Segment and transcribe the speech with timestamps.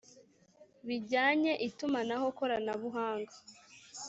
[0.87, 3.33] bijyanye itumanaho koranabuhanga